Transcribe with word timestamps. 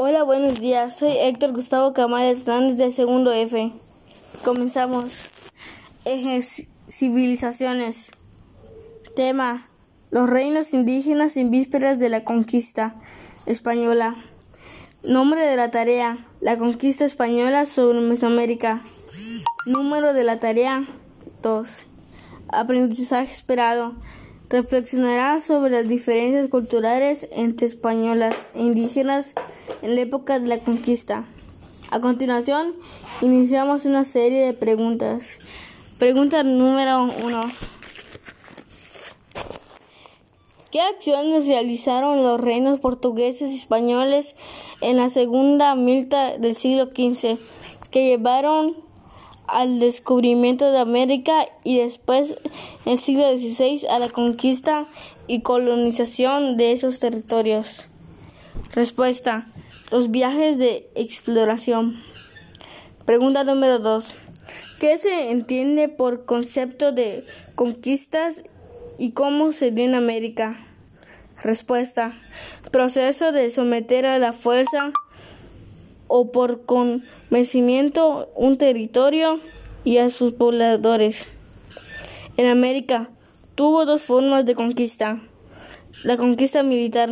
Hola, 0.00 0.22
buenos 0.22 0.60
días. 0.60 0.96
Soy 0.96 1.10
Héctor 1.10 1.52
Gustavo 1.54 1.92
Camara 1.92 2.28
Hernández 2.28 2.76
del 2.76 2.92
segundo 2.92 3.32
F. 3.32 3.72
Comenzamos. 4.44 5.28
Ejes 6.04 6.68
civilizaciones. 6.88 8.12
Tema: 9.16 9.66
Los 10.12 10.30
reinos 10.30 10.72
indígenas 10.72 11.36
en 11.36 11.50
vísperas 11.50 11.98
de 11.98 12.10
la 12.10 12.22
conquista 12.22 12.94
española. 13.46 14.14
Nombre 15.02 15.44
de 15.44 15.56
la 15.56 15.72
tarea: 15.72 16.28
La 16.40 16.56
conquista 16.56 17.04
española 17.04 17.66
sobre 17.66 18.00
Mesoamérica. 18.00 18.80
Número 19.66 20.12
de 20.12 20.22
la 20.22 20.38
tarea: 20.38 20.86
2. 21.42 21.86
Aprendizaje 22.50 23.32
esperado. 23.32 23.96
Reflexionará 24.50 25.40
sobre 25.40 25.70
las 25.70 25.88
diferencias 25.88 26.48
culturales 26.48 27.28
entre 27.32 27.66
españolas 27.66 28.48
e 28.54 28.62
indígenas 28.62 29.34
en 29.82 29.94
la 29.94 30.00
época 30.00 30.38
de 30.38 30.48
la 30.48 30.58
conquista. 30.60 31.26
A 31.90 32.00
continuación, 32.00 32.74
iniciamos 33.20 33.84
una 33.84 34.04
serie 34.04 34.46
de 34.46 34.54
preguntas. 34.54 35.38
Pregunta 35.98 36.42
número 36.44 37.10
1. 37.24 37.40
¿Qué 40.70 40.80
acciones 40.80 41.46
realizaron 41.46 42.22
los 42.22 42.40
reinos 42.40 42.80
portugueses 42.80 43.50
y 43.50 43.56
españoles 43.56 44.34
en 44.80 44.96
la 44.96 45.10
segunda 45.10 45.74
mitad 45.74 46.36
del 46.36 46.54
siglo 46.54 46.86
XV 46.86 47.38
que 47.90 48.06
llevaron 48.06 48.87
al 49.48 49.80
descubrimiento 49.80 50.70
de 50.70 50.78
América 50.78 51.46
y 51.64 51.78
después 51.78 52.36
en 52.84 52.92
el 52.92 52.98
siglo 52.98 53.30
XVI 53.36 53.86
a 53.88 53.98
la 53.98 54.08
conquista 54.08 54.84
y 55.26 55.40
colonización 55.40 56.56
de 56.56 56.72
esos 56.72 56.98
territorios? 56.98 57.86
Respuesta. 58.74 59.46
Los 59.90 60.10
viajes 60.10 60.58
de 60.58 60.90
exploración. 60.94 62.00
Pregunta 63.04 63.44
número 63.44 63.78
2. 63.78 64.14
¿Qué 64.80 64.98
se 64.98 65.30
entiende 65.30 65.88
por 65.88 66.24
concepto 66.24 66.92
de 66.92 67.24
conquistas 67.54 68.44
y 68.98 69.12
cómo 69.12 69.52
se 69.52 69.70
dio 69.70 69.84
en 69.84 69.94
América? 69.94 70.64
Respuesta. 71.42 72.12
Proceso 72.70 73.32
de 73.32 73.50
someter 73.50 74.06
a 74.06 74.18
la 74.18 74.32
fuerza 74.32 74.92
o 76.08 76.32
por 76.32 76.64
convencimiento 76.64 78.30
un 78.34 78.58
territorio 78.58 79.40
y 79.84 79.98
a 79.98 80.10
sus 80.10 80.32
pobladores. 80.32 81.28
En 82.36 82.46
América 82.46 83.10
tuvo 83.54 83.86
dos 83.86 84.02
formas 84.02 84.44
de 84.44 84.54
conquista. 84.54 85.22
La 86.04 86.16
conquista 86.16 86.62
militar 86.62 87.10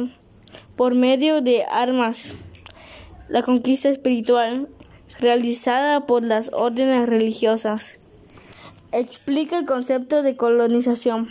por 0.77 0.94
medio 0.94 1.41
de 1.41 1.64
armas. 1.64 2.34
La 3.28 3.42
conquista 3.42 3.88
espiritual 3.88 4.69
realizada 5.20 6.06
por 6.06 6.22
las 6.22 6.50
órdenes 6.53 7.08
religiosas. 7.08 7.98
Explica 8.92 9.58
el 9.58 9.66
concepto 9.66 10.22
de 10.22 10.36
colonización. 10.36 11.27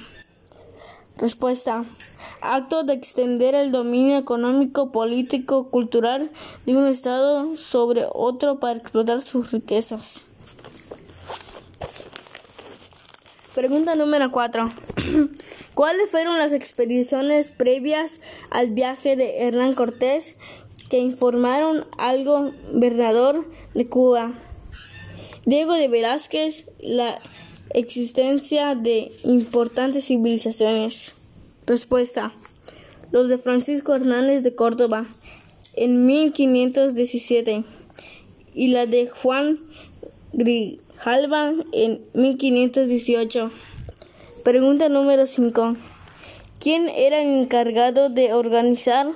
Respuesta 1.17 1.85
acto 2.41 2.83
de 2.83 2.93
extender 2.93 3.55
el 3.55 3.71
dominio 3.71 4.17
económico, 4.17 4.91
político, 4.91 5.69
cultural 5.69 6.29
de 6.65 6.75
un 6.75 6.87
Estado 6.87 7.55
sobre 7.55 8.05
otro 8.13 8.59
para 8.59 8.77
explotar 8.77 9.21
sus 9.21 9.51
riquezas. 9.51 10.21
Pregunta 13.53 13.95
número 13.95 14.31
4. 14.31 14.69
¿Cuáles 15.75 16.09
fueron 16.09 16.37
las 16.37 16.53
expediciones 16.53 17.51
previas 17.51 18.19
al 18.49 18.71
viaje 18.71 19.15
de 19.15 19.39
Hernán 19.39 19.73
Cortés 19.73 20.35
que 20.89 20.99
informaron 20.99 21.85
al 21.97 22.23
gobernador 22.23 23.49
de 23.73 23.87
Cuba, 23.87 24.31
Diego 25.45 25.73
de 25.73 25.87
Velázquez, 25.87 26.71
la 26.79 27.17
existencia 27.73 28.75
de 28.75 29.11
importantes 29.23 30.05
civilizaciones? 30.05 31.15
Respuesta. 31.67 32.31
Los 33.11 33.27
de 33.27 33.39
Francisco 33.39 33.95
Hernández 33.95 34.43
de 34.43 34.53
Córdoba 34.53 35.07
en 35.73 36.05
1517 36.05 37.63
y 38.53 38.67
la 38.67 38.85
de 38.85 39.07
Juan 39.07 39.59
Grijalva 40.31 41.53
en 41.73 42.05
1518. 42.13 43.49
Pregunta 44.43 44.89
número 44.89 45.25
5. 45.25 45.75
¿Quién 46.59 46.87
era 46.87 47.23
el 47.23 47.41
encargado 47.41 48.09
de 48.09 48.33
organizar 48.33 49.07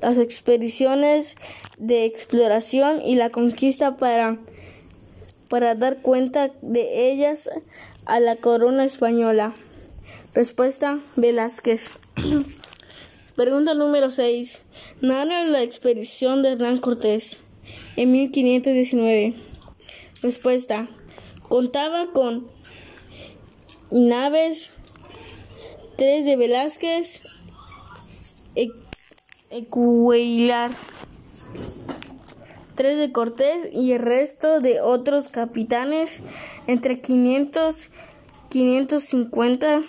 las 0.00 0.18
expediciones 0.18 1.34
de 1.78 2.04
exploración 2.04 3.02
y 3.04 3.16
la 3.16 3.30
conquista 3.30 3.96
para, 3.96 4.38
para 5.50 5.74
dar 5.74 6.00
cuenta 6.00 6.52
de 6.62 7.10
ellas 7.10 7.50
a 8.06 8.20
la 8.20 8.36
corona 8.36 8.84
española? 8.84 9.52
Respuesta: 10.34 11.00
Velázquez. 11.16 11.90
Pregunta 13.36 13.74
número 13.74 14.10
6. 14.10 14.62
Narra 15.00 15.44
la 15.44 15.62
expedición 15.62 16.42
de 16.42 16.52
Hernán 16.52 16.78
Cortés 16.78 17.38
en 17.96 18.12
1519. 18.12 19.34
Respuesta: 20.22 20.88
Contaba 21.48 22.12
con 22.12 22.46
naves, 23.90 24.72
tres 25.96 26.26
de 26.26 26.36
Velázquez, 26.36 27.20
Ecueilar, 29.50 30.70
tres 32.74 32.98
de 32.98 33.12
Cortés 33.12 33.72
y 33.72 33.92
el 33.92 34.00
resto 34.00 34.60
de 34.60 34.82
otros 34.82 35.30
capitanes 35.30 36.20
entre 36.66 37.00
500 37.00 37.88
550 38.50 39.82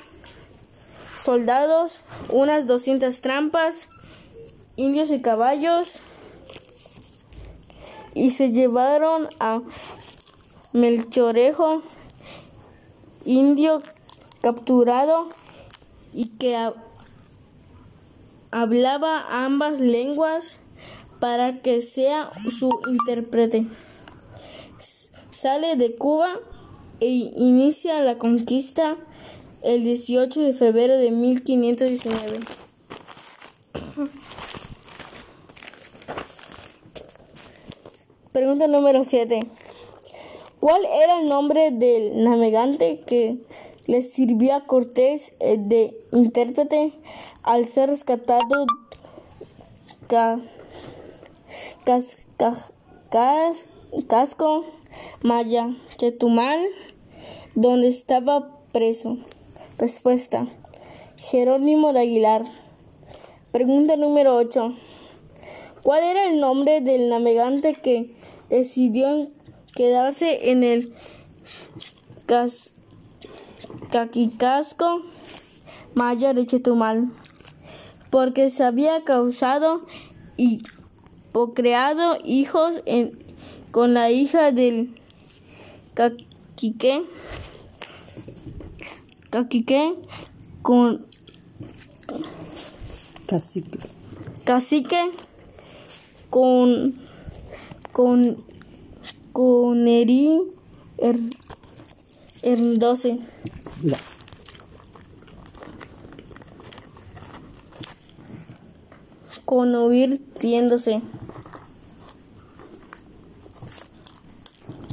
soldados, 1.20 2.02
unas 2.30 2.66
200 2.68 3.22
trampas, 3.22 3.88
indios 4.78 5.12
y 5.12 5.22
caballos, 5.22 6.00
y 8.14 8.32
se 8.32 8.52
llevaron 8.52 9.30
a 9.40 9.62
Melchorejo, 10.74 11.84
indio 13.26 13.82
capturado 14.42 15.28
y 16.14 16.30
que 16.38 16.58
hablaba 18.52 19.46
ambas 19.46 19.80
lenguas 19.80 20.58
para 21.20 21.62
que 21.62 21.82
sea 21.82 22.32
su 22.50 22.80
intérprete. 22.88 23.68
Sale 25.32 25.76
de 25.76 25.96
Cuba 25.96 26.40
e 27.00 27.08
inicia 27.08 28.00
la 28.02 28.18
conquista 28.18 28.98
el 29.64 29.84
18 29.84 30.42
de 30.42 30.54
febrero 30.54 30.98
de 30.98 31.12
1519. 31.12 32.40
Pregunta 38.32 38.68
número 38.68 39.04
7. 39.04 39.40
¿Cuál 40.60 40.82
era 40.86 41.22
el 41.22 41.30
nombre 41.30 41.72
del 41.72 42.24
navegante 42.24 43.02
que 43.06 43.38
le 43.88 44.02
sirvió 44.02 44.56
a 44.56 44.66
Cortés 44.66 45.34
eh, 45.40 45.58
de 45.58 45.96
intérprete 46.12 46.94
al 47.44 47.66
ser 47.66 47.90
rescatado 47.90 48.68
casco 54.08 54.66
Maya, 55.24 55.76
Chetumal, 55.98 56.66
donde 57.56 57.88
estaba 57.88 58.62
preso? 58.72 59.18
Respuesta. 59.80 60.46
Jerónimo 61.16 61.94
de 61.94 62.02
Aguilar. 62.02 62.44
Pregunta 63.54 63.96
número 63.96 64.36
8. 64.36 64.76
¿Cuál 65.84 66.04
era 66.04 66.28
el 66.28 66.42
nombre 66.42 66.82
del 66.82 67.08
navegante 67.08 67.76
que 67.76 68.14
decidió 68.50 69.32
quedarse 69.74 70.52
en 70.52 70.64
el 70.64 70.94
Caquicasco 73.90 75.02
Maya 75.94 76.34
de 76.34 76.46
Chetumal? 76.46 77.14
Porque 78.10 78.50
se 78.50 78.66
había 78.66 79.06
causado 79.06 79.86
y 80.36 80.62
creado 81.56 82.18
hijos 82.26 82.82
con 83.72 83.94
la 83.94 84.12
hija 84.12 84.52
del 84.52 84.94
caquique 85.94 87.06
cacique, 89.30 89.96
con 90.62 91.06
cacique, 93.28 93.80
cacique, 94.44 95.12
con, 96.30 97.00
con, 97.92 98.38
con 99.32 99.88
eri, 99.88 100.42
er, 100.98 101.18
er 102.42 102.78
12. 102.78 103.20
No. 103.84 103.96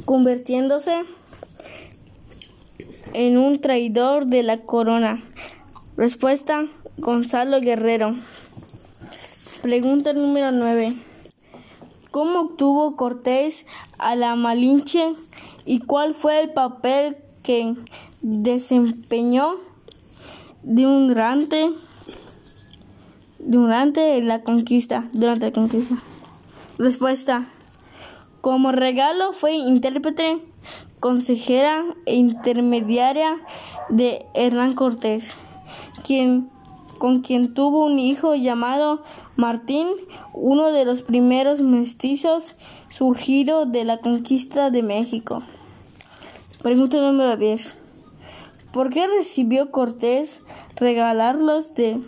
Convirtiéndose 0.05 1.16
en 3.17 3.39
un 3.39 3.59
traidor 3.59 4.27
de 4.27 4.43
la 4.43 4.59
corona. 4.59 5.23
Respuesta, 5.97 6.67
Gonzalo 6.97 7.59
Guerrero. 7.59 8.15
Pregunta 9.63 10.13
número 10.13 10.51
9. 10.51 10.93
¿Cómo 12.11 12.41
obtuvo 12.41 12.95
Cortés 12.95 13.65
a 13.97 14.15
la 14.15 14.35
Malinche 14.35 15.13
y 15.65 15.79
cuál 15.79 16.13
fue 16.13 16.41
el 16.41 16.53
papel 16.53 17.17
que 17.41 17.73
desempeñó 18.21 19.55
durante, 20.61 21.71
durante 23.39 24.21
la 24.21 24.43
conquista? 24.43 25.09
Durante 25.13 25.47
la 25.47 25.53
conquista. 25.53 25.95
Respuesta. 26.77 27.47
Como 28.41 28.71
regalo 28.71 29.33
fue 29.33 29.53
intérprete, 29.53 30.39
consejera 30.99 31.83
e 32.05 32.15
intermediaria 32.15 33.35
de 33.89 34.25
Hernán 34.33 34.73
Cortés, 34.73 35.33
quien 36.03 36.49
con 36.97 37.21
quien 37.21 37.53
tuvo 37.53 37.85
un 37.85 37.99
hijo 37.99 38.35
llamado 38.35 39.03
Martín, 39.35 39.87
uno 40.33 40.71
de 40.71 40.83
los 40.83 41.01
primeros 41.03 41.61
mestizos 41.61 42.55
surgidos 42.89 43.71
de 43.71 43.85
la 43.85 43.99
conquista 43.99 44.71
de 44.71 44.81
México. 44.81 45.43
Pregunta 46.63 46.97
número 46.99 47.37
10. 47.37 47.75
¿Por 48.73 48.89
qué 48.89 49.07
recibió 49.07 49.71
Cortés 49.71 50.41
regalarlos 50.75 51.75
de 51.75 52.01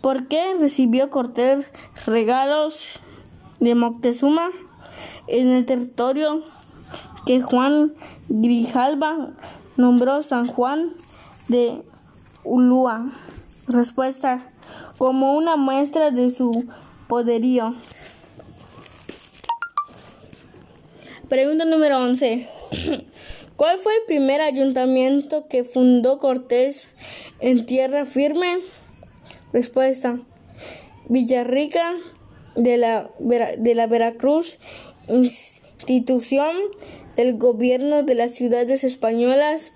¿Por 0.00 0.26
qué 0.26 0.54
recibió 0.58 1.10
Cortés 1.10 1.64
regalos 2.06 2.98
de 3.60 3.76
Moctezuma 3.76 4.50
en 5.26 5.50
el 5.50 5.66
territorio 5.66 6.44
que 7.26 7.40
Juan 7.40 7.94
Grijalva 8.28 9.32
nombró 9.76 10.22
San 10.22 10.46
Juan 10.46 10.92
de 11.48 11.82
Ulúa. 12.44 13.12
Respuesta. 13.68 14.50
Como 14.98 15.34
una 15.34 15.56
muestra 15.56 16.10
de 16.10 16.30
su 16.30 16.66
poderío. 17.08 17.74
Pregunta 21.28 21.64
número 21.64 21.98
11. 21.98 22.46
¿Cuál 23.56 23.78
fue 23.78 23.94
el 23.94 24.02
primer 24.06 24.40
ayuntamiento 24.40 25.46
que 25.48 25.64
fundó 25.64 26.18
Cortés 26.18 26.94
en 27.40 27.64
tierra 27.64 28.04
firme? 28.04 28.58
Respuesta. 29.52 30.20
Villarrica 31.08 31.94
de 32.56 32.76
la, 32.76 33.10
de 33.18 33.74
la 33.74 33.86
Veracruz, 33.86 34.58
institución 35.08 36.56
del 37.16 37.36
gobierno 37.36 38.02
de 38.02 38.14
las 38.14 38.32
ciudades 38.32 38.84
españolas 38.84 39.72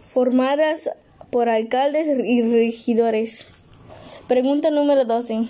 formadas 0.00 0.90
por 1.30 1.48
alcaldes 1.48 2.08
y 2.24 2.42
regidores. 2.42 3.46
Pregunta 4.28 4.70
número 4.70 5.04
12. 5.04 5.48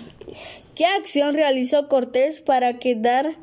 ¿Qué 0.75 0.85
acción 0.85 1.35
realizó 1.35 1.87
Cortés 1.87 2.41
para 2.41 2.79
quedar 2.79 3.35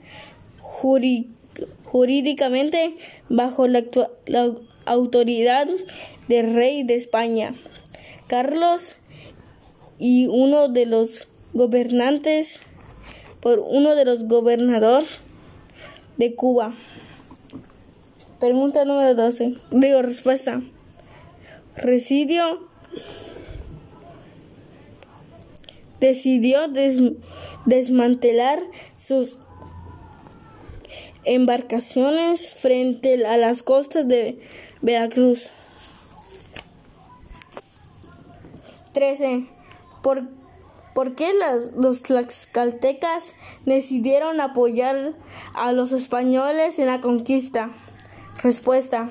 jurídicamente 1.85 2.97
bajo 3.29 3.69
la, 3.69 3.85
la 4.27 4.55
autoridad 4.87 5.69
del 6.29 6.55
rey 6.55 6.83
de 6.83 6.95
España, 6.97 7.55
Carlos, 8.27 8.97
y 9.99 10.27
uno 10.27 10.69
de 10.69 10.87
los 10.87 11.29
gobernantes 11.53 12.61
por 13.41 13.59
uno 13.61 13.95
de 13.95 14.05
los 14.05 14.27
gobernadores 14.29 15.21
de 16.21 16.35
Cuba? 16.35 16.75
Pregunta 18.39 18.85
número 18.85 19.15
12. 19.15 19.55
Digo, 19.71 20.03
respuesta. 20.03 20.63
Residio 21.77 22.69
decidió 25.99 26.69
desmantelar 27.65 28.61
sus 28.95 29.39
embarcaciones 31.25 32.55
frente 32.61 33.27
a 33.27 33.39
las 33.39 33.63
costas 33.63 34.07
de 34.07 34.41
Veracruz. 34.83 35.53
13. 38.93 39.47
¿Por, 40.03 40.29
¿por 40.95 41.15
qué 41.15 41.33
los 41.77 42.03
tlaxcaltecas 42.03 43.35
decidieron 43.65 44.41
apoyar 44.41 45.15
a 45.55 45.73
los 45.73 45.93
españoles 45.93 46.79
en 46.79 46.87
la 46.87 47.01
conquista? 47.01 47.71
Respuesta 48.43 49.11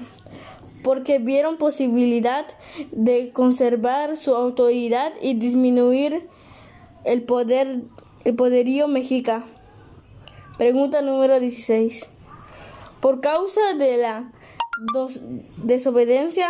porque 0.84 1.20
vieron 1.20 1.58
posibilidad 1.58 2.46
de 2.92 3.32
conservar 3.32 4.16
su 4.16 4.34
autoridad 4.36 5.14
y 5.22 5.34
disminuir 5.34 6.28
el 7.04 7.24
poder 7.24 7.84
el 8.26 8.36
poderío 8.36 8.88
mexica. 8.88 9.46
Pregunta 10.58 11.02
número 11.02 11.40
16. 11.40 12.08
Por 13.00 13.22
causa 13.22 13.62
de 13.78 13.98
la 13.98 14.32
desobediencia 15.58 16.50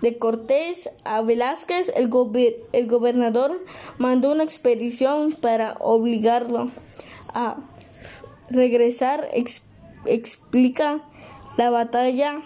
de 0.00 0.18
Cortés 0.18 0.90
a 1.04 1.22
Velázquez, 1.22 1.92
el, 1.96 2.10
el 2.72 2.86
gobernador 2.86 3.62
mandó 3.98 4.32
una 4.32 4.44
expedición 4.44 5.32
para 5.32 5.76
obligarlo 5.80 6.70
a 7.34 7.56
regresar. 8.50 9.28
explica 10.06 11.02
la 11.56 11.70
batalla 11.70 12.42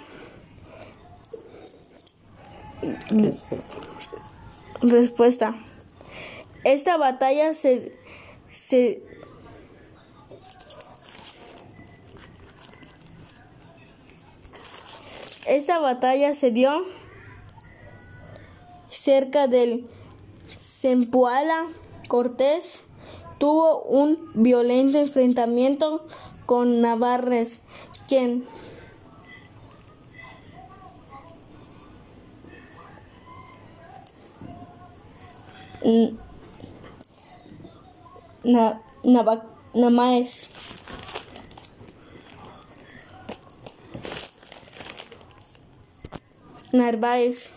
Respuesta. 4.83 5.55
Esta 6.65 6.97
batalla 6.97 7.53
se, 7.53 7.93
se 8.49 9.03
Esta 15.51 15.81
batalla 15.81 16.33
se 16.33 16.53
dio 16.53 16.85
cerca 18.89 19.49
del 19.49 19.89
Zempoala. 20.63 21.67
Cortés 22.07 22.83
tuvo 23.39 23.83
un 23.83 24.31
violento 24.35 25.01
enfrentamiento 25.01 26.07
con 26.47 26.81
Navarres, 26.81 27.63
quien 28.07 28.47
na, 38.45 38.81
Namaes. 39.75 40.70
Narváez. 46.73 47.53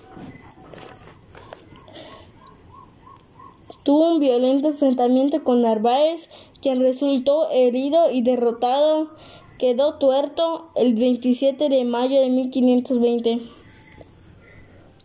Tuvo 3.84 4.14
un 4.14 4.20
violento 4.20 4.70
enfrentamiento 4.70 5.44
con 5.44 5.62
Narváez, 5.62 6.30
quien 6.62 6.80
resultó 6.80 7.50
herido 7.52 8.10
y 8.10 8.22
derrotado. 8.22 9.12
Quedó 9.60 9.96
tuerto 9.96 10.70
el 10.76 10.96
27 10.96 11.70
de 11.70 11.86
mayo 11.86 12.20
de 12.20 12.30
1520. 12.30 13.42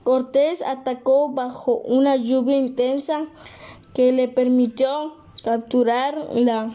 Cortés 0.05 0.63
atacó 0.63 1.29
bajo 1.29 1.83
una 1.85 2.17
lluvia 2.17 2.57
intensa 2.57 3.27
que 3.93 4.13
le 4.13 4.29
permitió 4.29 5.13
capturar 5.45 6.17
la 6.35 6.75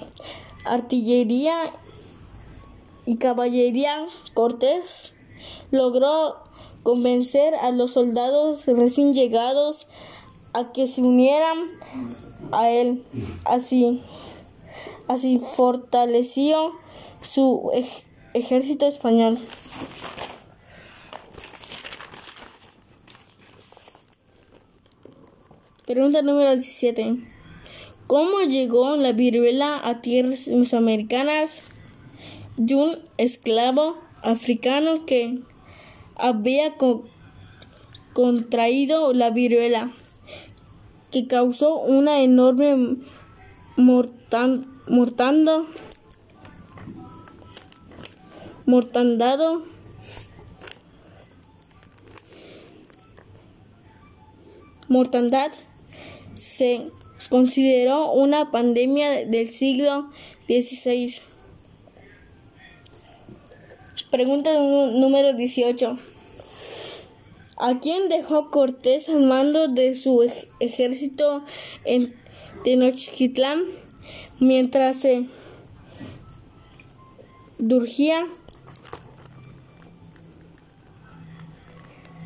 artillería 0.66 1.56
y 3.06 3.18
caballería. 3.18 4.06
Cortés 4.34 5.14
logró 5.72 6.43
convencer 6.84 7.56
a 7.56 7.72
los 7.72 7.92
soldados 7.92 8.66
recién 8.68 9.14
llegados 9.14 9.88
a 10.54 10.72
que 10.72 10.86
se 10.88 11.02
unieran 11.02 11.58
a 12.52 12.70
él. 12.70 13.04
Así, 13.46 14.02
así 15.08 15.40
fortaleció 15.40 16.74
su 17.22 17.72
ejército 18.34 18.86
español. 18.86 19.38
Pregunta 25.86 26.22
número 26.22 26.52
17. 26.52 27.18
¿Cómo 28.08 28.42
llegó 28.42 28.96
la 28.96 29.12
viruela 29.12 29.80
a 29.84 30.02
tierras 30.02 30.48
mesoamericanas 30.48 31.62
de 32.58 32.76
un 32.76 33.00
esclavo 33.18 33.98
africano 34.22 35.06
que 35.06 35.40
había 36.16 36.76
contraído 38.14 39.14
la 39.14 39.30
viruela, 39.30 39.92
que 41.12 41.28
causó 41.28 41.76
una 41.80 42.22
enorme 42.22 42.98
mortando 43.78 44.68
mortandado 48.66 49.64
mortandad 54.88 55.52
se 56.36 56.92
consideró 57.30 58.12
una 58.12 58.52
pandemia 58.52 59.26
del 59.26 59.48
siglo 59.48 60.10
XVI. 60.48 61.33
Pregunta 64.14 64.52
número 64.54 65.34
18. 65.34 65.98
¿A 67.58 67.80
quién 67.80 68.10
dejó 68.10 68.52
Cortés 68.52 69.10
al 69.10 69.24
mando 69.24 69.68
de 69.70 69.96
su 69.96 70.22
ejército 70.60 71.44
en 71.84 72.14
Tenochtitlán 72.64 73.64
mientras 74.40 74.98
se 74.98 75.26
dirigía 77.58 78.28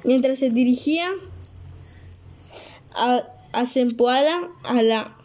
mientras 0.03 0.39
se 0.39 0.49
dirigía 0.49 1.09
a, 2.95 3.23
a 3.53 3.65
Zempoala 3.65 4.49
a 4.65 4.81
la 4.81 5.15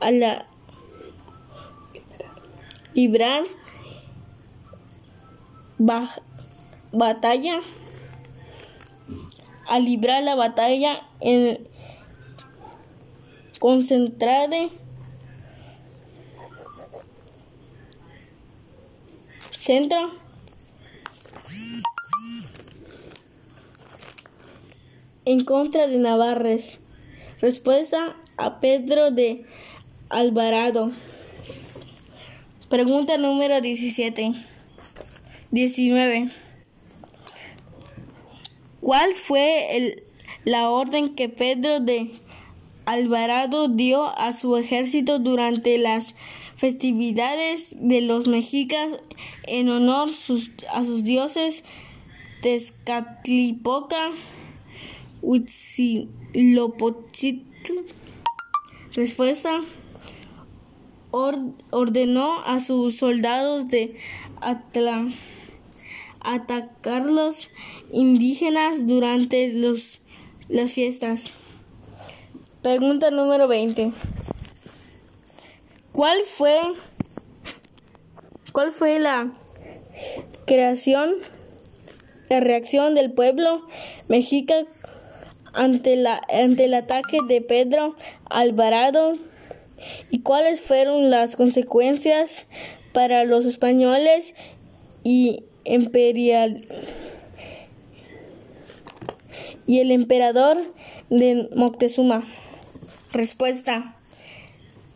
a 0.00 0.10
la 0.10 0.48
librar 2.94 3.44
batalla 5.78 7.60
a 9.68 9.78
librar 9.78 10.22
la 10.22 10.34
batalla 10.34 11.02
en 11.20 11.66
concentrada 13.58 14.68
centro 19.56 20.12
en 25.24 25.44
contra 25.44 25.88
de 25.88 25.98
Navarres. 25.98 26.78
Respuesta 27.40 28.16
a 28.36 28.60
Pedro 28.60 29.10
de 29.10 29.44
Alvarado. 30.08 30.92
Pregunta 32.68 33.18
número 33.18 33.60
17. 33.60 34.55
19. 35.50 36.30
¿Cuál 38.80 39.14
fue 39.14 39.76
el, 39.76 40.02
la 40.44 40.70
orden 40.70 41.14
que 41.14 41.28
Pedro 41.28 41.80
de 41.80 42.12
Alvarado 42.84 43.68
dio 43.68 44.16
a 44.18 44.32
su 44.32 44.56
ejército 44.56 45.18
durante 45.18 45.76
las 45.78 46.14
festividades 46.54 47.74
de 47.80 48.00
los 48.00 48.28
mexicas 48.28 48.96
en 49.48 49.68
honor 49.68 50.10
a 50.72 50.84
sus 50.84 51.04
dioses 51.04 51.64
Tezcatlipoca, 52.42 54.12
Huitzilopochtli? 55.20 57.44
Respuesta. 58.92 59.62
ordenó 61.10 62.40
a 62.42 62.60
sus 62.60 62.96
soldados 62.96 63.68
de 63.68 63.96
Atla 64.40 65.08
atacar 66.26 67.04
los 67.04 67.48
indígenas 67.92 68.86
durante 68.86 69.52
los, 69.52 70.00
las 70.48 70.72
fiestas. 70.72 71.30
Pregunta 72.62 73.10
número 73.10 73.46
20. 73.46 73.92
¿Cuál 75.92 76.18
fue, 76.24 76.58
cuál 78.52 78.72
fue 78.72 78.98
la 78.98 79.32
creación, 80.46 81.14
la 82.28 82.40
reacción 82.40 82.94
del 82.94 83.12
pueblo 83.12 83.64
mexica 84.08 84.66
ante, 85.54 85.96
la, 85.96 86.20
ante 86.28 86.64
el 86.64 86.74
ataque 86.74 87.18
de 87.28 87.40
Pedro 87.40 87.94
Alvarado? 88.28 89.16
¿Y 90.10 90.22
cuáles 90.22 90.60
fueron 90.60 91.10
las 91.10 91.36
consecuencias 91.36 92.46
para 92.96 93.24
los 93.26 93.44
españoles 93.44 94.32
y 95.04 95.44
imperial 95.64 96.66
y 99.66 99.80
el 99.80 99.90
emperador 99.90 100.56
de 101.10 101.50
Moctezuma. 101.54 102.24
Respuesta. 103.12 103.94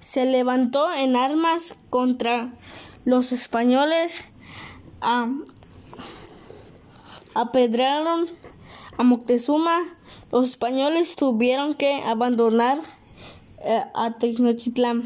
Se 0.01 0.25
levantó 0.25 0.91
en 0.95 1.15
armas 1.15 1.75
contra 1.91 2.55
los 3.05 3.33
españoles, 3.33 4.25
apedraron 7.35 8.31
a 8.97 9.03
Moctezuma. 9.03 9.79
Los 10.33 10.49
españoles 10.49 11.17
tuvieron 11.17 11.75
que 11.75 12.01
abandonar 12.03 12.79
eh, 13.63 13.83
a 13.93 14.13
Tenochtitlán. 14.13 15.03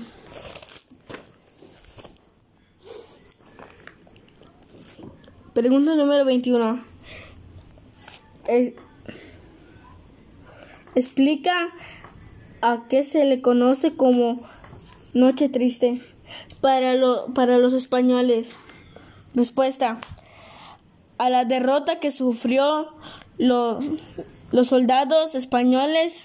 Pregunta 5.54 5.94
número 5.94 6.24
21. 6.24 6.84
explica 10.96 11.52
a 12.60 12.88
qué 12.88 13.04
se 13.04 13.24
le 13.24 13.40
conoce 13.40 13.94
como 13.94 14.40
Noche 15.12 15.48
Triste 15.48 16.02
para, 16.60 16.94
para 17.36 17.58
los 17.58 17.72
españoles. 17.72 18.56
Respuesta. 19.36 20.00
A 21.18 21.30
la 21.30 21.44
derrota 21.44 22.00
que 22.00 22.10
sufrió 22.10 22.88
los 23.38 24.66
soldados 24.66 25.36
españoles 25.36 26.24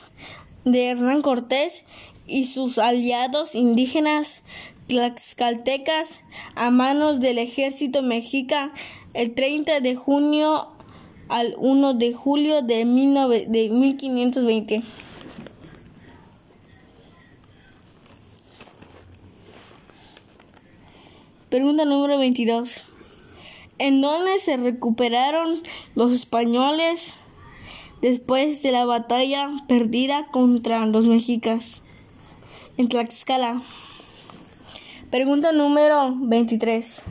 de 0.65 0.87
Hernán 0.87 1.21
Cortés 1.21 1.83
y 2.25 2.45
sus 2.45 2.79
aliados 2.79 3.53
indígenas 3.53 4.41
tlaxcaltecas 4.87 6.21
a 6.55 6.71
manos 6.71 7.19
del 7.19 7.37
ejército 7.37 8.01
mexica 8.01 8.73
el 9.13 9.33
30 9.33 9.79
de 9.79 9.95
junio 9.95 10.67
al 11.29 11.55
1 11.57 11.93
de 11.93 12.13
julio 12.13 12.61
de, 12.61 12.85
1520. 12.85 14.83
Pregunta 21.49 21.85
número 21.85 22.17
22. 22.17 22.83
¿En 23.79 24.01
dónde 24.01 24.37
se 24.39 24.57
recuperaron 24.57 25.61
los 25.95 26.11
españoles 26.11 27.13
después 28.01 28.61
de 28.61 28.71
la 28.71 28.85
batalla 28.85 29.49
perdida 29.67 30.27
contra 30.31 30.85
los 30.85 31.07
mexicas? 31.07 31.81
En 32.77 32.87
Tlaxcala. 32.87 33.63
Pregunta 35.09 35.51
número 35.51 36.13
23. 36.15 37.03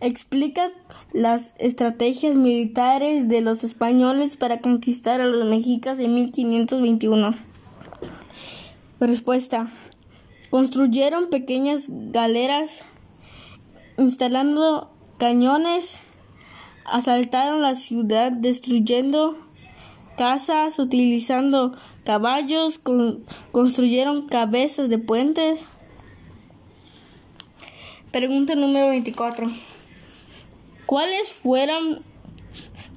Explica 0.00 0.70
las 1.12 1.54
estrategias 1.58 2.34
militares 2.34 3.28
de 3.28 3.40
los 3.40 3.64
españoles 3.64 4.36
para 4.36 4.60
conquistar 4.60 5.20
a 5.20 5.26
los 5.26 5.44
mexicas 5.44 5.98
en 6.00 6.14
1521. 6.14 7.36
Respuesta. 9.00 9.72
Construyeron 10.50 11.28
pequeñas 11.30 11.86
galeras, 11.88 12.84
instalando 13.98 14.90
cañones, 15.18 15.98
asaltaron 16.84 17.62
la 17.62 17.74
ciudad 17.74 18.32
destruyendo 18.32 19.36
casas, 20.16 20.78
utilizando 20.78 21.76
caballos, 22.04 22.80
construyeron 23.52 24.26
cabezas 24.26 24.88
de 24.88 24.98
puentes, 24.98 25.68
Pregunta 28.12 28.54
número 28.54 28.90
24. 28.90 29.50
¿Cuáles 30.92 31.30
fueron 31.30 32.02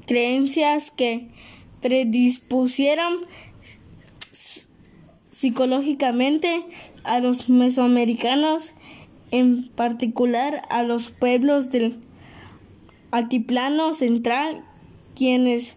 creencias 0.05 0.91
que 0.91 1.29
predispusieron 1.81 3.21
psicológicamente 5.31 6.65
a 7.05 7.21
los 7.21 7.47
mesoamericanos, 7.47 8.73
en 9.31 9.69
particular 9.69 10.63
a 10.69 10.83
los 10.83 11.09
pueblos 11.09 11.69
del 11.69 12.01
altiplano 13.11 13.93
central, 13.93 14.65
quienes 15.15 15.75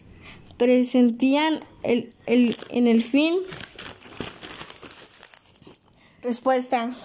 presentían 0.56 1.60
el, 1.84 2.12
el, 2.26 2.56
en 2.70 2.88
el 2.88 3.04
fin? 3.04 3.36
Respuesta 6.24 6.96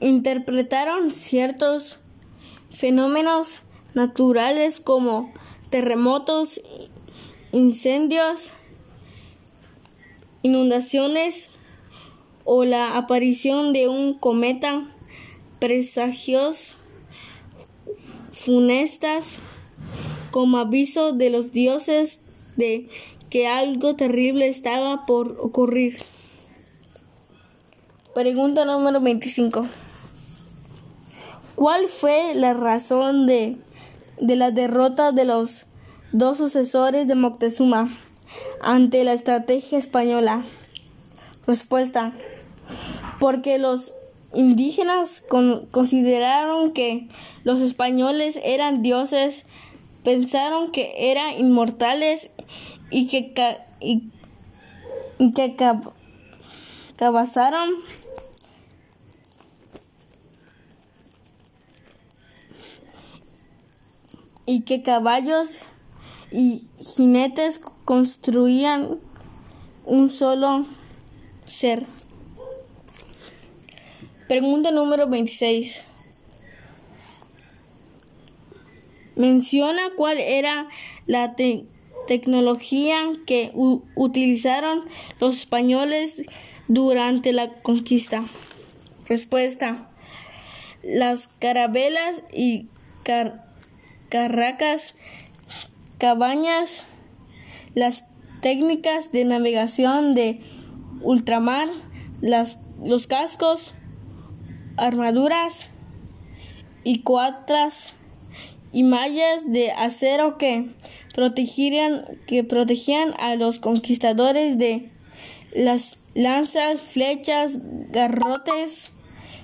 interpretaron 0.00 1.10
ciertos 1.10 2.00
fenómenos 2.70 3.62
naturales 3.94 4.80
como 4.80 5.32
terremotos, 5.70 6.60
incendios, 7.52 8.52
inundaciones 10.42 11.50
o 12.44 12.64
la 12.64 12.96
aparición 12.96 13.72
de 13.72 13.88
un 13.88 14.14
cometa 14.14 14.86
presagios 15.58 16.76
funestas 18.32 19.40
como 20.30 20.58
aviso 20.58 21.12
de 21.12 21.30
los 21.30 21.52
dioses 21.52 22.20
de 22.56 22.88
que 23.28 23.46
algo 23.46 23.94
terrible 23.94 24.48
estaba 24.48 25.04
por 25.04 25.38
ocurrir. 25.40 25.98
Pregunta 28.14 28.64
número 28.64 29.00
25. 29.00 29.66
¿Cuál 31.54 31.88
fue 31.88 32.34
la 32.34 32.54
razón 32.54 33.26
de, 33.26 33.56
de 34.20 34.36
la 34.36 34.50
derrota 34.50 35.12
de 35.12 35.24
los 35.24 35.66
dos 36.12 36.38
sucesores 36.38 37.08
de 37.08 37.14
Moctezuma 37.14 37.96
ante 38.60 39.04
la 39.04 39.12
estrategia 39.12 39.78
española? 39.78 40.46
Respuesta. 41.46 42.12
Porque 43.18 43.58
los 43.58 43.92
indígenas 44.34 45.22
consideraron 45.70 46.72
que 46.72 47.08
los 47.44 47.60
españoles 47.60 48.38
eran 48.44 48.82
dioses, 48.82 49.46
pensaron 50.04 50.70
que 50.70 51.10
eran 51.10 51.38
inmortales 51.38 52.30
y 52.90 53.06
que, 53.08 53.32
y, 53.80 54.10
que 55.34 55.56
cabazaron 56.96 57.70
y 64.50 64.62
que 64.62 64.82
caballos 64.82 65.58
y 66.32 66.66
jinetes 66.80 67.60
construían 67.84 68.98
un 69.84 70.10
solo 70.10 70.66
ser. 71.46 71.86
Pregunta 74.26 74.72
número 74.72 75.08
26. 75.08 75.84
Menciona 79.14 79.82
cuál 79.96 80.18
era 80.18 80.66
la 81.06 81.36
tecnología 82.08 82.96
que 83.26 83.52
utilizaron 83.54 84.82
los 85.20 85.36
españoles 85.36 86.24
durante 86.66 87.32
la 87.32 87.52
conquista. 87.62 88.24
Respuesta. 89.06 89.88
Las 90.82 91.28
carabelas 91.28 92.24
y 92.34 92.66
carracas, 94.10 94.94
cabañas, 95.96 96.84
las 97.74 98.04
técnicas 98.42 99.12
de 99.12 99.24
navegación 99.24 100.14
de 100.14 100.40
ultramar, 101.00 101.68
las, 102.20 102.58
los 102.84 103.06
cascos, 103.06 103.72
armaduras 104.76 105.68
y 106.84 107.00
cuatras 107.00 107.94
y 108.72 108.82
mallas 108.82 109.50
de 109.50 109.72
acero 109.72 110.36
que 110.36 110.68
que 112.26 112.44
protegían 112.44 113.14
a 113.18 113.34
los 113.34 113.58
conquistadores 113.58 114.58
de 114.58 114.90
las 115.52 115.98
lanzas, 116.14 116.80
flechas, 116.80 117.58
garrotes. 117.90 118.90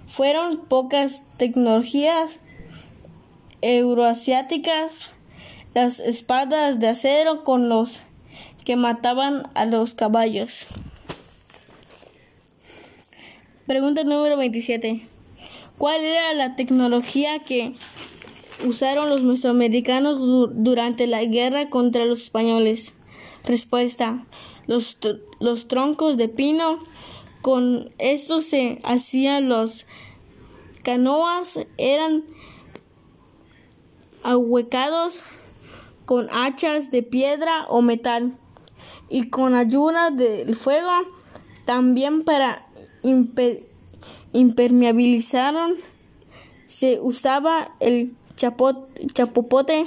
Fueron 0.07 0.67
pocas 0.69 1.23
tecnologías 1.37 2.39
euroasiáticas, 3.63 5.11
las 5.75 6.01
espadas 6.01 6.81
de 6.81 6.89
acero 6.89 7.45
con 7.45 7.69
los 7.69 8.03
que 8.65 8.77
mataban 8.77 9.49
a 9.55 9.65
los 9.65 9.95
caballos. 9.95 10.67
Pregunta 13.67 14.05
número 14.05 14.37
27. 14.37 15.09
¿Cuál 15.79 16.01
era 16.03 16.33
la 16.35 16.57
tecnología 16.57 17.41
que 17.41 17.73
usaron 18.65 19.11
los 19.11 19.23
mesoamericanos 19.23 20.19
durante 20.55 21.07
la 21.07 21.25
guerra 21.25 21.69
contra 21.69 22.05
los 22.05 22.23
españoles? 22.23 22.95
Respuesta. 23.45 24.27
Los, 24.67 24.99
los 25.41 25.69
troncos 25.69 26.17
de 26.17 26.29
pino. 26.29 26.79
Con 27.43 27.93
esto 27.99 28.41
se 28.41 28.79
hacían 28.85 29.49
los 29.49 29.87
canoas. 30.83 31.59
Eran 31.77 32.25
ahuecados 34.27 35.25
con 36.05 36.29
hachas 36.31 36.91
de 36.91 37.03
piedra 37.03 37.65
o 37.69 37.81
metal 37.81 38.37
y 39.09 39.31
con 39.31 39.55
ayuda 39.55 40.11
del 40.11 40.57
fuego 40.57 40.91
también 41.65 42.23
para 42.25 42.67
impermeabilizaron 44.33 45.75
se 46.67 46.99
usaba 47.01 47.75
el 47.79 48.15
chapopote, 48.35 49.87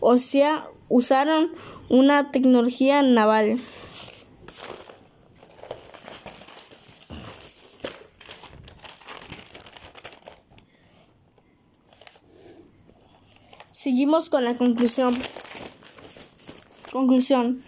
o 0.00 0.16
sea, 0.16 0.66
usaron 0.88 1.52
una 1.90 2.30
tecnología 2.30 3.02
naval. 3.02 3.58
Seguimos 13.84 14.30
con 14.30 14.44
la 14.44 14.56
conclusión. 14.56 15.12
Conclusión. 16.90 17.60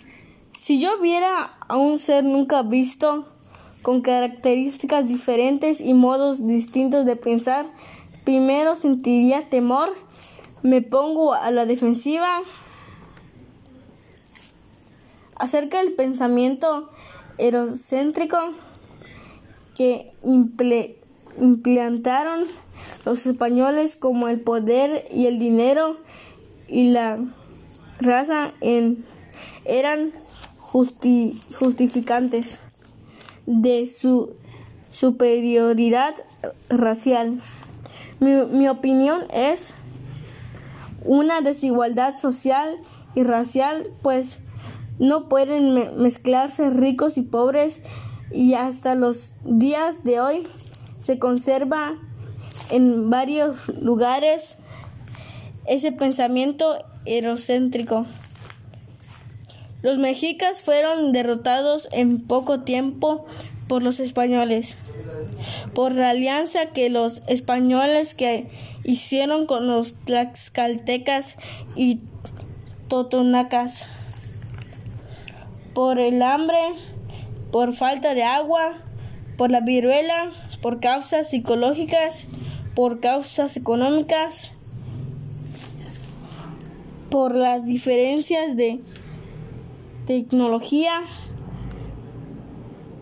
Si 0.54 0.80
yo 0.80 0.98
viera 0.98 1.52
a 1.68 1.76
un 1.76 1.98
ser 1.98 2.24
nunca 2.24 2.62
visto, 2.62 3.26
con 3.82 4.00
características 4.00 5.08
diferentes 5.08 5.82
y 5.82 5.92
modos 5.92 6.46
distintos 6.46 7.04
de 7.04 7.16
pensar, 7.16 7.66
primero 8.24 8.76
sentiría 8.76 9.42
temor, 9.42 9.94
me 10.62 10.80
pongo 10.80 11.34
a 11.34 11.50
la 11.50 11.66
defensiva. 11.66 12.40
Acerca 15.38 15.82
del 15.82 15.92
pensamiento 15.92 16.88
erocéntrico 17.36 18.38
que 19.76 20.14
implantaron 21.36 22.46
los 23.04 23.26
españoles 23.26 23.96
como 23.96 24.28
el 24.28 24.40
poder 24.40 25.04
y 25.12 25.26
el 25.26 25.38
dinero 25.38 25.96
y 26.68 26.90
la 26.90 27.18
raza 28.00 28.52
en, 28.60 29.04
eran 29.64 30.12
justificantes 30.62 32.58
de 33.46 33.86
su 33.86 34.34
superioridad 34.92 36.14
racial. 36.68 37.38
Mi, 38.18 38.66
opinión 38.68 39.24
es 39.32 39.74
una 41.04 41.42
desigualdad 41.42 42.16
social 42.16 42.78
y 43.14 43.22
racial, 43.22 43.86
pues 44.02 44.38
no 44.98 45.28
pueden 45.28 46.00
mezclarse 46.00 46.70
ricos 46.70 47.18
y 47.18 47.22
pobres 47.22 47.82
y 48.32 48.54
hasta 48.54 48.94
los 48.94 49.32
días 49.44 50.02
de 50.02 50.20
hoy 50.20 50.46
se 50.98 51.18
conserva 51.18 51.94
en 52.70 53.10
varios 53.10 53.68
lugares 53.68 54.56
ese 55.66 55.92
pensamiento 55.92 56.84
erocéntrico. 57.04 58.06
Los 59.82 59.98
mexicas 59.98 60.62
fueron 60.62 61.12
derrotados 61.12 61.88
en 61.92 62.20
poco 62.20 62.60
tiempo 62.60 63.26
por 63.68 63.82
los 63.82 64.00
españoles, 64.00 64.76
por 65.74 65.92
la 65.92 66.10
alianza 66.10 66.66
que 66.66 66.88
los 66.88 67.22
españoles 67.26 68.14
que 68.14 68.48
hicieron 68.84 69.46
con 69.46 69.66
los 69.66 69.94
tlaxcaltecas 70.04 71.36
y 71.74 72.00
totonacas, 72.88 73.86
por 75.74 75.98
el 75.98 76.22
hambre, 76.22 76.58
por 77.50 77.74
falta 77.74 78.14
de 78.14 78.22
agua, 78.22 78.74
por 79.36 79.50
la 79.50 79.60
viruela, 79.60 80.30
por 80.62 80.80
causas 80.80 81.30
psicológicas, 81.30 82.26
por 82.76 83.00
causas 83.00 83.56
económicas, 83.56 84.50
por 87.10 87.34
las 87.34 87.64
diferencias 87.64 88.54
de 88.54 88.80
tecnología 90.06 91.02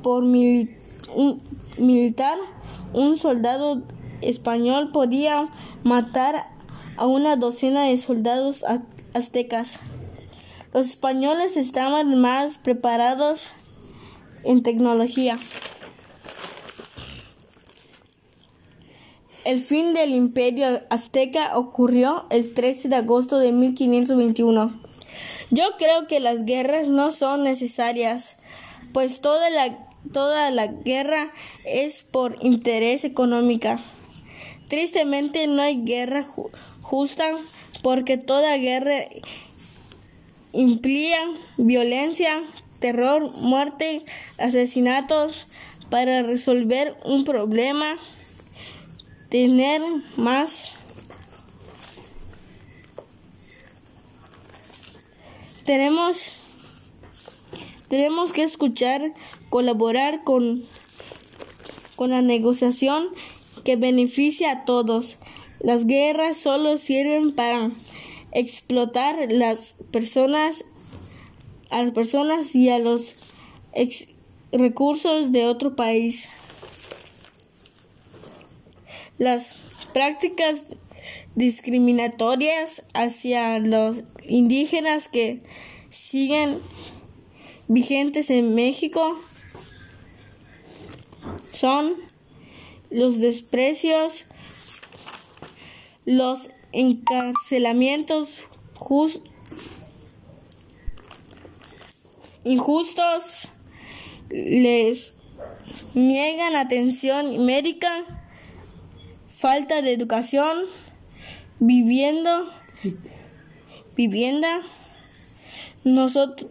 por 0.04 0.22
militar, 0.22 0.78
un 2.92 3.18
soldado 3.18 3.82
español 4.22 4.92
podía 4.92 5.48
matar 5.82 6.46
a 6.96 7.08
una 7.08 7.34
docena 7.36 7.86
de 7.86 7.96
soldados 7.96 8.64
aztecas. 9.12 9.80
Los 10.72 10.86
españoles 10.86 11.56
estaban 11.56 12.20
más 12.20 12.58
preparados 12.58 13.50
en 14.44 14.62
tecnología. 14.62 15.36
El 19.44 19.60
fin 19.60 19.92
del 19.92 20.14
imperio 20.14 20.80
azteca 20.88 21.58
ocurrió 21.58 22.24
el 22.30 22.54
13 22.54 22.88
de 22.88 22.96
agosto 22.96 23.38
de 23.38 23.52
1521. 23.52 24.80
Yo 25.50 25.64
creo 25.76 26.06
que 26.06 26.18
las 26.18 26.44
guerras 26.44 26.88
no 26.88 27.10
son 27.10 27.42
necesarias, 27.42 28.38
pues 28.94 29.20
toda 29.20 29.50
la, 29.50 29.86
toda 30.12 30.50
la 30.50 30.68
guerra 30.68 31.30
es 31.66 32.04
por 32.04 32.38
interés 32.40 33.04
económica. 33.04 33.78
Tristemente 34.68 35.46
no 35.46 35.60
hay 35.60 35.84
guerra 35.84 36.24
justa 36.80 37.30
porque 37.82 38.16
toda 38.16 38.56
guerra 38.56 38.96
implica 40.52 41.18
violencia, 41.58 42.42
terror, 42.80 43.30
muerte, 43.42 44.06
asesinatos 44.38 45.46
para 45.90 46.22
resolver 46.22 46.96
un 47.04 47.24
problema, 47.24 47.98
tener 49.28 49.82
más 50.16 50.70
tenemos 55.64 56.32
tenemos 57.88 58.32
que 58.32 58.42
escuchar, 58.42 59.12
colaborar 59.50 60.24
con, 60.24 60.62
con 61.96 62.10
la 62.10 62.22
negociación 62.22 63.08
que 63.64 63.76
beneficia 63.76 64.50
a 64.50 64.64
todos. 64.64 65.18
Las 65.60 65.86
guerras 65.86 66.36
solo 66.36 66.76
sirven 66.76 67.32
para 67.32 67.70
explotar 68.32 69.30
las 69.30 69.76
personas 69.92 70.64
a 71.70 71.82
las 71.82 71.92
personas 71.92 72.54
y 72.54 72.68
a 72.68 72.78
los 72.78 73.32
recursos 74.52 75.32
de 75.32 75.46
otro 75.46 75.76
país. 75.76 76.28
Las 79.18 79.56
prácticas 79.92 80.74
discriminatorias 81.34 82.82
hacia 82.94 83.58
los 83.58 84.02
indígenas 84.26 85.08
que 85.08 85.40
siguen 85.90 86.58
vigentes 87.68 88.30
en 88.30 88.54
México 88.54 89.18
son 91.44 91.94
los 92.90 93.18
desprecios, 93.20 94.24
los 96.04 96.50
encarcelamientos 96.72 98.48
injustos, 102.44 103.48
les 104.28 105.16
niegan 105.94 106.56
atención 106.56 107.44
médica, 107.46 108.23
falta 109.34 109.82
de 109.82 109.92
educación, 109.92 110.66
viviendo, 111.58 112.48
vivienda. 113.96 114.62
Nosotros 115.82 116.50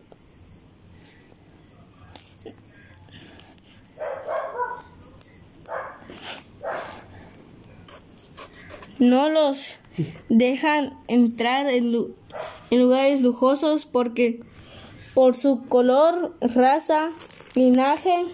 no 9.00 9.30
los 9.30 9.78
dejan 10.28 10.94
entrar 11.08 11.70
en, 11.70 11.92
lugares 12.72 13.22
lujosos 13.22 13.86
porque 13.86 14.42
por 15.14 15.36
su 15.36 15.64
color, 15.68 16.36
raza, 16.42 17.10
linaje 17.56 18.26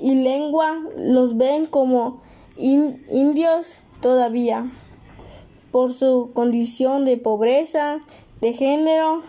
y 0.00 0.24
lengua 0.24 0.80
los 0.96 1.36
ven 1.36 1.66
como 1.66 2.26
indios 2.58 3.78
todavía. 4.00 4.70
Por 5.70 5.92
su 5.92 6.30
condición 6.32 7.04
de 7.04 7.16
pobreza, 7.16 8.00
de 8.40 8.52
género, 8.52 9.22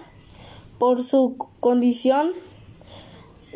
por 0.77 1.03
su 1.03 1.35
condición, 1.59 2.31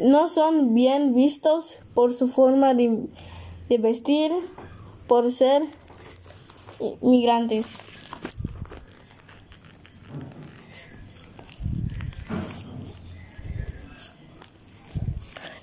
no 0.02 0.28
son 0.28 0.74
bien 0.74 1.14
vistos 1.14 1.80
por 1.94 2.14
su 2.14 2.28
forma 2.28 2.74
de 2.74 3.08
vestir, 3.80 4.32
por 5.08 5.32
ser 5.32 5.64
migrantes. 7.02 7.78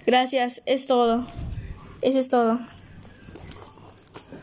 Gracias, 0.06 0.62
es 0.66 0.86
todo. 0.86 1.24
Eso 2.02 2.18
es 2.18 2.28
todo. 2.28 2.58